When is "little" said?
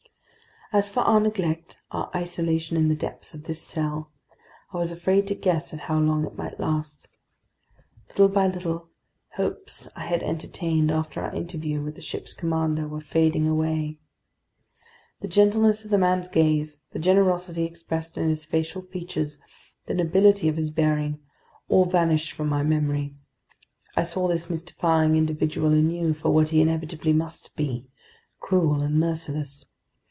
8.07-8.29, 8.47-8.87